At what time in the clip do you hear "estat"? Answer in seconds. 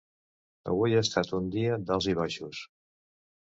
1.07-1.31